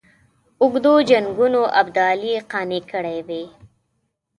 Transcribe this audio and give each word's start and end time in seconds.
اوږدو 0.61 0.93
جنګونو 1.09 1.61
ابدالي 1.81 2.33
قانع 2.51 2.81
کړی 2.91 3.17
وي. 3.27 3.43